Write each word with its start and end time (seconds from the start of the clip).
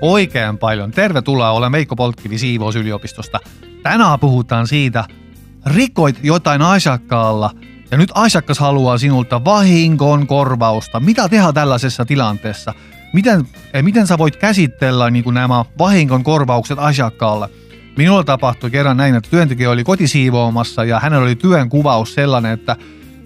oikein 0.00 0.58
paljon. 0.58 0.90
Tervetuloa, 0.90 1.50
olen 1.50 1.72
Veikko 1.72 1.96
Polkkivi 1.96 2.38
Siivousyliopistosta. 2.38 3.40
Tänään 3.82 4.20
puhutaan 4.20 4.66
siitä, 4.66 5.04
rikoit 5.66 6.18
jotain 6.22 6.62
asiakkaalla 6.62 7.50
ja 7.90 7.98
nyt 7.98 8.12
asiakas 8.14 8.58
haluaa 8.58 8.98
sinulta 8.98 9.44
vahingon 9.44 10.26
korvausta. 10.26 11.00
Mitä 11.00 11.28
tehdä 11.28 11.52
tällaisessa 11.52 12.04
tilanteessa? 12.04 12.74
Miten, 13.12 13.48
eh, 13.74 13.82
miten 13.82 14.06
sä 14.06 14.18
voit 14.18 14.36
käsitellä 14.36 15.10
niin 15.10 15.24
kuin 15.24 15.34
nämä 15.34 15.64
vahingon 15.78 16.24
korvaukset 16.24 16.78
asiakkaalle? 16.78 17.48
Minulla 17.96 18.24
tapahtui 18.24 18.70
kerran 18.70 18.96
näin, 18.96 19.14
että 19.14 19.30
työntekijä 19.30 19.70
oli 19.70 19.84
kotisiivoamassa 19.84 20.84
ja 20.84 21.00
hänellä 21.00 21.24
oli 21.24 21.36
työn 21.36 21.68
kuvaus 21.68 22.14
sellainen, 22.14 22.52
että 22.52 22.76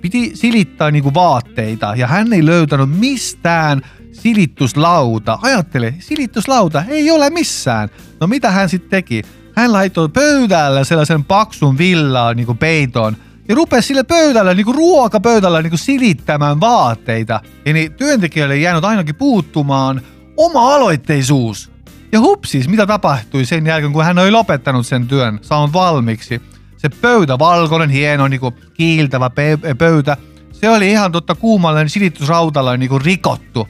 piti 0.01 0.31
silittää 0.35 0.91
niin 0.91 1.03
kuin 1.03 1.15
vaatteita 1.15 1.95
ja 1.97 2.07
hän 2.07 2.33
ei 2.33 2.47
löytänyt 2.47 2.99
mistään 2.99 3.83
silittyslauta. 4.13 5.39
Ajattele, 5.43 5.95
silittyslauta 5.99 6.85
ei 6.89 7.11
ole 7.11 7.31
missään. 7.31 7.89
No 8.21 8.27
mitä 8.27 8.51
hän 8.51 8.69
sitten 8.69 8.91
teki? 8.91 9.23
Hän 9.57 9.73
laittoi 9.73 10.09
pöydällä 10.09 10.85
sellaisen 10.85 11.25
paksun 11.25 11.79
villaan 11.79 12.37
niin 12.37 12.59
peiton 12.59 13.17
ja 13.49 13.55
rupesi 13.55 13.89
sille 13.89 14.03
pöydällä, 14.03 14.55
niin 14.55 14.65
kuin 14.65 14.75
ruokapöydällä 14.75 15.63
niin 15.63 15.71
kuin 15.71 15.79
silittämään 15.79 16.61
vaatteita. 16.61 17.41
Niin 17.65 17.93
työntekijälle 17.93 18.55
ei 18.55 18.63
jäänyt 18.63 18.85
ainakin 18.85 19.15
puuttumaan 19.15 20.03
oma 20.37 20.75
aloitteisuus. 20.75 21.73
Ja 22.13 22.21
hupsis, 22.21 22.69
mitä 22.69 22.87
tapahtui 22.87 23.45
sen 23.45 23.67
jälkeen, 23.67 23.93
kun 23.93 24.05
hän 24.05 24.19
oli 24.19 24.31
lopettanut 24.31 24.87
sen 24.87 25.09
työn, 25.09 25.39
saanut 25.43 25.73
valmiiksi. 25.73 26.43
Se 26.77 26.89
pöytä, 26.89 27.39
valkoinen, 27.39 27.91
hieno, 27.91 28.29
niin 28.29 28.41
kuin 28.41 28.55
kiiltävä 28.75 29.31
pöytä, 29.79 30.17
se 30.53 30.71
oli 30.71 30.91
ihan 30.91 31.13
totta 31.13 31.35
kuumalle 31.35 31.89
silitysrautalla 31.89 32.77
niin 32.77 32.89
kuin 32.89 33.03
rikottu. 33.03 33.69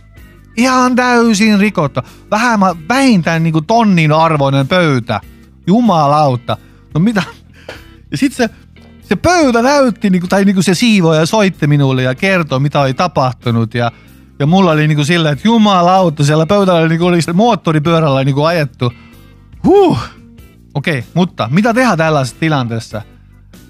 Ihan 0.56 0.96
täysin 0.96 1.60
rikottu. 1.60 2.00
Vähän, 2.30 2.60
vähintään 2.88 3.42
niin 3.42 3.52
kuin 3.52 3.66
tonnin 3.66 4.12
arvoinen 4.12 4.68
pöytä. 4.68 5.20
Jumalauta. 5.66 6.56
No 6.94 7.00
mitä? 7.00 7.22
Ja 8.10 8.18
sitten 8.18 8.48
se, 8.48 8.54
se 9.02 9.16
pöytä 9.16 9.62
näytti, 9.62 10.10
niin 10.10 10.20
kuin, 10.20 10.30
tai 10.30 10.44
niin 10.44 10.54
kuin 10.54 10.64
se 10.64 10.74
siivoja 10.74 11.26
soitti 11.26 11.66
minulle 11.66 12.02
ja 12.02 12.14
kertoi, 12.14 12.60
mitä 12.60 12.80
oli 12.80 12.94
tapahtunut. 12.94 13.74
Ja, 13.74 13.92
ja 14.38 14.46
mulla 14.46 14.70
oli 14.70 14.88
niin 14.88 14.96
kuin 14.96 15.06
silleen, 15.06 15.32
että 15.32 15.48
jumalauta, 15.48 16.24
siellä 16.24 16.46
pöydällä 16.46 16.88
niin 16.88 16.98
kuin 16.98 17.08
oli 17.08 17.18
moottoripyörällä 17.34 18.24
niin 18.24 18.34
kuin 18.34 18.46
ajettu. 18.46 18.92
Huh. 19.64 19.98
Okei, 20.74 20.98
okay, 20.98 21.10
mutta 21.14 21.48
mitä 21.52 21.74
tehdä 21.74 21.96
tällaisessa 21.96 22.40
tilanteessa? 22.40 23.02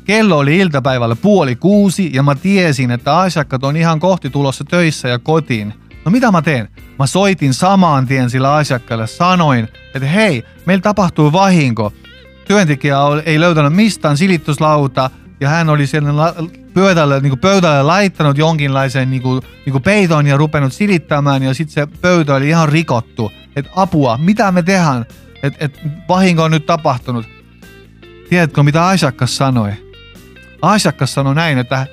Kello 0.04 0.38
oli 0.38 0.58
iltapäivällä 0.58 1.16
puoli 1.16 1.56
kuusi 1.56 2.10
ja 2.12 2.22
mä 2.22 2.34
tiesin, 2.34 2.90
että 2.90 3.18
asiakkaat 3.18 3.64
on 3.64 3.76
ihan 3.76 4.00
kohti 4.00 4.30
tulossa 4.30 4.64
töissä 4.64 5.08
ja 5.08 5.18
kotiin. 5.18 5.74
No 6.04 6.10
mitä 6.10 6.32
mä 6.32 6.42
teen? 6.42 6.68
Mä 6.98 7.06
soitin 7.06 7.54
samaan 7.54 8.06
tien 8.06 8.30
sillä 8.30 8.54
asiakkaalle, 8.54 9.06
sanoin, 9.06 9.68
että 9.94 10.08
hei, 10.08 10.44
meillä 10.66 10.82
tapahtuu 10.82 11.32
vahinko. 11.32 11.92
Työntekijä 12.48 12.96
ei 13.24 13.40
löytänyt 13.40 13.72
mistään 13.72 14.16
silityslauta 14.16 15.10
ja 15.40 15.48
hän 15.48 15.68
oli 15.68 15.86
siellä 15.86 16.34
pöydälle, 16.74 17.20
niin 17.20 17.38
pöydälle 17.38 17.82
laittanut 17.82 18.38
jonkinlaisen 18.38 19.10
niin 19.10 19.22
kuin, 19.22 19.42
niin 19.66 19.72
kuin 19.72 19.82
peiton 19.82 20.26
ja 20.26 20.36
rupenut 20.36 20.72
silittämään 20.72 21.42
ja 21.42 21.54
sitten 21.54 21.74
se 21.74 21.98
pöytä 22.00 22.34
oli 22.34 22.48
ihan 22.48 22.68
rikottu. 22.68 23.32
Että 23.56 23.70
apua, 23.76 24.18
mitä 24.18 24.52
me 24.52 24.62
tehdään? 24.62 25.06
Että 25.42 25.64
et, 25.64 25.80
vahinko 26.08 26.42
on 26.42 26.50
nyt 26.50 26.66
tapahtunut. 26.66 27.26
Tiedätkö, 28.28 28.62
mitä 28.62 28.86
asiakas 28.86 29.36
sanoi? 29.36 29.72
Asiakas 30.62 31.14
sanoi 31.14 31.34
näin, 31.34 31.58
että 31.58 31.86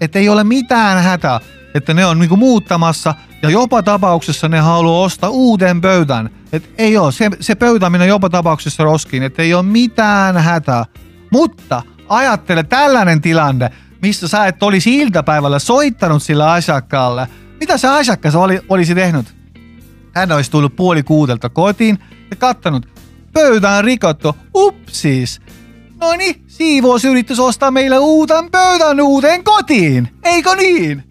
että 0.00 0.18
ei 0.18 0.28
ole 0.28 0.44
mitään 0.44 1.02
hätää, 1.02 1.40
että 1.78 1.94
ne 1.94 2.06
on 2.06 2.18
niinku 2.18 2.36
muuttamassa 2.36 3.14
ja 3.42 3.50
jopa 3.50 3.82
tapauksessa 3.82 4.48
ne 4.48 4.58
haluaa 4.58 5.00
ostaa 5.00 5.30
uuden 5.30 5.80
pöydän. 5.80 6.30
Et 6.52 6.70
ei 6.78 6.96
ole, 6.96 7.12
se, 7.12 7.30
se 7.40 7.54
pöytä 7.54 7.90
minä 7.90 8.04
jopa 8.04 8.30
tapauksessa 8.30 8.84
roskiin, 8.84 9.22
että 9.22 9.42
ei 9.42 9.54
ole 9.54 9.62
mitään 9.62 10.36
hätää. 10.36 10.84
Mutta 11.32 11.82
ajattele 12.08 12.62
tällainen 12.62 13.20
tilanne, 13.20 13.70
missä 14.02 14.28
sä 14.28 14.46
et 14.46 14.62
olisi 14.62 14.96
iltapäivällä 14.96 15.58
soittanut 15.58 16.22
sillä 16.22 16.52
asiakkaalle. 16.52 17.28
Mitä 17.60 17.78
se 17.78 17.88
asiakas 17.88 18.34
oli, 18.34 18.60
olisi 18.68 18.94
tehnyt? 18.94 19.34
Hän 20.14 20.32
olisi 20.32 20.50
tullut 20.50 20.76
puoli 20.76 21.02
kuudelta 21.02 21.48
kotiin 21.48 21.98
ja 22.30 22.36
kattanut, 22.36 22.88
pöytä 23.32 23.70
on 23.70 23.84
rikottu, 23.84 24.36
upsis. 24.54 25.40
No 26.00 26.12
niin, 26.16 26.44
siivous 26.46 27.04
yrittäisi 27.04 27.42
ostaa 27.42 27.70
meille 27.70 27.98
uuden 27.98 28.50
pöydän 28.50 29.00
uuteen 29.00 29.44
kotiin, 29.44 30.08
eikö 30.24 30.54
niin? 30.54 31.04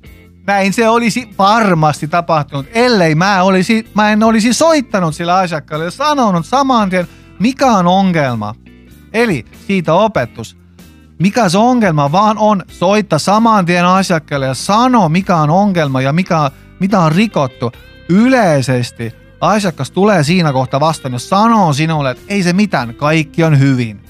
Näin 0.47 0.73
se 0.73 0.89
olisi 0.89 1.29
varmasti 1.37 2.07
tapahtunut, 2.07 2.65
ellei 2.73 3.15
mä, 3.15 3.43
olisi, 3.43 3.87
mä 3.93 4.11
en 4.11 4.23
olisi 4.23 4.53
soittanut 4.53 5.15
sillä 5.15 5.35
asiakkaalle 5.35 5.85
ja 5.85 5.91
sanonut 5.91 6.45
saman 6.45 6.89
tien, 6.89 7.07
mikä 7.39 7.71
on 7.71 7.87
ongelma. 7.87 8.55
Eli 9.13 9.45
siitä 9.67 9.93
opetus. 9.93 10.57
Mikä 11.19 11.49
se 11.49 11.57
ongelma 11.57 12.11
vaan 12.11 12.37
on, 12.37 12.63
soittaa 12.67 13.19
saman 13.19 13.65
tien 13.65 13.85
asiakkaalle 13.85 14.45
ja 14.45 14.53
sano, 14.53 15.09
mikä 15.09 15.35
on 15.35 15.49
ongelma 15.49 16.01
ja 16.01 16.13
mikä, 16.13 16.51
mitä 16.79 16.99
on 16.99 17.11
rikottu. 17.11 17.71
Yleisesti 18.09 19.13
asiakas 19.41 19.91
tulee 19.91 20.23
siinä 20.23 20.53
kohtaa 20.53 20.79
vastaan 20.79 21.13
ja 21.13 21.19
sanoo 21.19 21.73
sinulle, 21.73 22.11
että 22.11 22.23
ei 22.27 22.43
se 22.43 22.53
mitään, 22.53 22.95
kaikki 22.95 23.43
on 23.43 23.59
hyvin. 23.59 24.01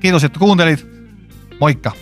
Kiitos, 0.00 0.24
että 0.24 0.38
kuuntelit. 0.38 0.86
Moikka! 1.60 1.92